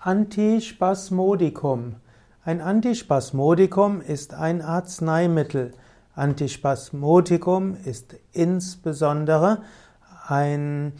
Antispasmodikum. 0.00 1.96
Ein 2.44 2.60
Antispasmodikum 2.60 4.00
ist 4.00 4.32
ein 4.32 4.62
Arzneimittel. 4.62 5.72
Antispasmodikum 6.14 7.76
ist 7.84 8.14
insbesondere 8.30 9.62
ein 10.28 10.92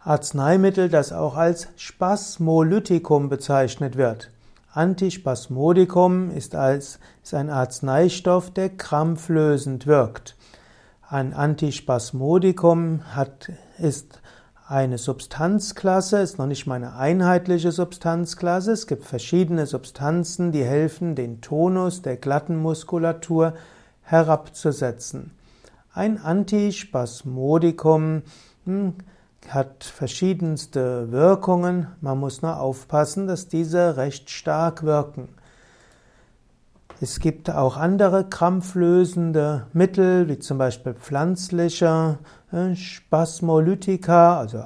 Arzneimittel, 0.00 0.88
das 0.88 1.12
auch 1.12 1.36
als 1.36 1.68
Spasmolytikum 1.76 3.28
bezeichnet 3.28 3.96
wird. 3.96 4.32
Antispasmodikum 4.72 6.32
ist, 6.32 6.56
als, 6.56 6.98
ist 7.22 7.34
ein 7.34 7.50
Arzneistoff, 7.50 8.50
der 8.50 8.70
krampflösend 8.70 9.86
wirkt. 9.86 10.36
Ein 11.08 11.34
Antispasmodikum 11.34 13.02
hat, 13.14 13.52
ist 13.78 14.20
eine 14.66 14.96
Substanzklasse, 14.96 16.20
ist 16.20 16.38
noch 16.38 16.46
nicht 16.46 16.66
mal 16.66 16.76
eine 16.76 16.96
einheitliche 16.96 17.70
Substanzklasse. 17.70 18.72
Es 18.72 18.86
gibt 18.86 19.04
verschiedene 19.04 19.66
Substanzen, 19.66 20.52
die 20.52 20.64
helfen, 20.64 21.14
den 21.14 21.42
Tonus 21.42 22.00
der 22.00 22.16
glatten 22.16 22.56
Muskulatur 22.56 23.52
herabzusetzen. 24.02 25.32
Ein 25.92 26.18
Antispasmodikum 26.18 28.22
hm, 28.64 28.94
hat 29.48 29.84
verschiedenste 29.84 31.12
Wirkungen. 31.12 31.88
Man 32.00 32.18
muss 32.18 32.40
nur 32.40 32.58
aufpassen, 32.58 33.26
dass 33.26 33.48
diese 33.48 33.98
recht 33.98 34.30
stark 34.30 34.82
wirken. 34.82 35.28
Es 37.00 37.18
gibt 37.18 37.50
auch 37.50 37.76
andere 37.76 38.28
krampflösende 38.28 39.66
Mittel, 39.72 40.28
wie 40.28 40.38
zum 40.38 40.58
Beispiel 40.58 40.94
pflanzliche 40.94 42.18
äh, 42.52 42.76
Spasmolytika, 42.76 44.38
also 44.38 44.62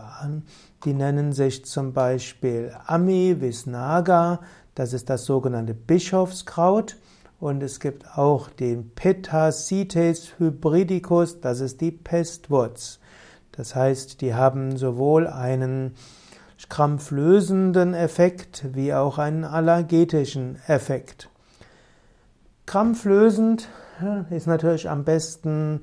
die 0.84 0.92
nennen 0.92 1.32
sich 1.32 1.64
zum 1.64 1.94
Beispiel 1.94 2.72
Amivisnaga, 2.86 4.40
das 4.74 4.92
ist 4.92 5.08
das 5.08 5.24
sogenannte 5.24 5.74
Bischofskraut. 5.74 6.96
Und 7.40 7.62
es 7.62 7.78
gibt 7.78 8.18
auch 8.18 8.50
den 8.50 8.90
Pittacites 8.90 10.38
hybridicus, 10.38 11.40
das 11.40 11.60
ist 11.60 11.80
die 11.80 11.92
Pestwurz. 11.92 12.98
Das 13.52 13.74
heißt, 13.74 14.20
die 14.20 14.34
haben 14.34 14.76
sowohl 14.76 15.28
einen 15.28 15.94
krampflösenden 16.68 17.94
Effekt 17.94 18.66
wie 18.72 18.92
auch 18.92 19.18
einen 19.18 19.44
allergetischen 19.44 20.58
Effekt. 20.66 21.30
Krampflösend 22.68 23.66
ist 24.28 24.46
natürlich 24.46 24.90
am 24.90 25.02
besten 25.02 25.80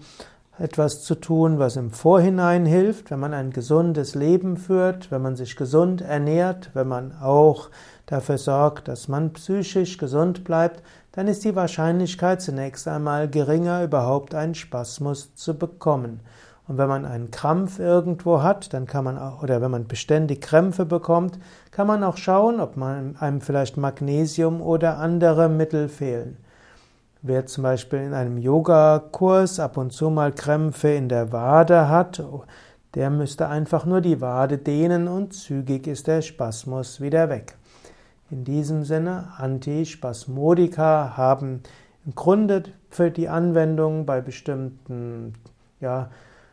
etwas 0.60 1.02
zu 1.02 1.16
tun, 1.16 1.58
was 1.58 1.78
im 1.78 1.90
Vorhinein 1.90 2.68
hilft, 2.68 3.10
wenn 3.10 3.20
man 3.20 3.34
ein 3.34 3.50
gesundes 3.50 4.14
Leben 4.14 4.56
führt, 4.56 5.10
wenn 5.10 5.24
man 5.24 5.36
sich 5.36 5.56
gesund 5.56 6.02
ernährt, 6.02 6.70
wenn 6.76 6.88
man 6.88 7.12
auch 7.20 7.72
dafür 8.06 8.38
sorgt, 8.38 8.88
dass 8.88 9.08
man 9.08 9.34
psychisch 9.34 9.98
gesund 9.98 10.44
bleibt, 10.44 10.84
dann 11.14 11.28
ist 11.28 11.44
die 11.44 11.56
Wahrscheinlichkeit 11.56 12.44
zunächst 12.44 12.88
einmal 12.88 13.28
geringer, 13.28 13.84
überhaupt 13.84 14.36
einen 14.36 14.54
Spasmus 14.54 15.34
zu 15.34 15.58
bekommen. 15.58 16.20
Und 16.68 16.78
wenn 16.78 16.88
man 16.88 17.06
einen 17.06 17.32
Krampf 17.32 17.80
irgendwo 17.80 18.44
hat, 18.44 18.76
dann 18.76 18.86
kann 18.86 19.06
man 19.06 19.18
auch, 19.18 19.42
oder 19.42 19.60
wenn 19.60 19.72
man 19.72 19.88
beständig 19.88 20.40
Krämpfe 20.40 20.86
bekommt, 20.86 21.40
kann 21.72 21.88
man 21.88 22.04
auch 22.04 22.18
schauen, 22.18 22.60
ob 22.60 22.78
man 22.78 23.16
einem 23.20 23.42
vielleicht 23.42 23.76
Magnesium 23.76 24.62
oder 24.62 25.00
andere 25.00 25.50
Mittel 25.50 25.90
fehlen. 25.90 26.38
Wer 27.28 27.48
zum 27.48 27.64
Beispiel 27.64 28.02
in 28.02 28.14
einem 28.14 28.38
Yogakurs 28.38 29.60
ab 29.60 29.78
und 29.78 29.92
zu 29.92 30.12
mal 30.12 30.32
Krämpfe 30.32 30.90
in 30.90 31.10
der 31.10 31.32
Wade 31.32 31.90
hat, 31.90 32.24
der 32.94 33.10
müsste 33.10 33.48
einfach 33.48 33.84
nur 33.84 34.00
die 34.02 34.22
Wade 34.22 34.60
dehnen 34.60 35.08
und 35.08 35.34
zügig 35.34 35.88
ist 35.88 36.06
der 36.06 36.22
Spasmus 36.22 37.02
wieder 37.02 37.28
weg. 37.30 37.56
In 38.30 38.44
diesem 38.44 38.84
Sinne, 38.84 39.30
Antispasmodika 39.38 41.18
haben 41.18 41.64
im 42.06 42.14
Grunde 42.14 42.62
für 42.92 43.10
die 43.10 43.28
Anwendung 43.28 44.06
bei 44.06 44.22
bestimmten 44.22 45.34
ja, 45.82 46.12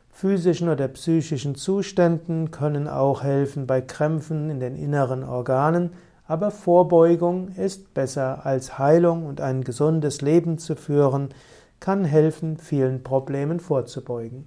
physischen 0.09 0.71
oder 0.71 0.89
psychischen 0.89 1.55
Zuständen, 1.55 2.51
können 2.51 2.89
auch 2.89 3.23
helfen 3.23 3.67
bei 3.67 3.83
Krämpfen 3.83 4.49
in 4.49 4.59
den 4.59 4.77
inneren 4.77 5.23
Organen, 5.23 5.91
aber 6.33 6.51
Vorbeugung 6.51 7.49
ist 7.51 7.93
besser 7.93 8.47
als 8.47 8.79
Heilung 8.79 9.27
und 9.27 9.43
ein 9.43 9.65
gesundes 9.65 10.23
Leben 10.23 10.57
zu 10.57 10.77
führen 10.77 11.29
kann 11.79 12.07
helfen, 12.07 12.57
vielen 12.57 13.03
Problemen 13.03 13.61
vorzubeugen. 13.61 14.47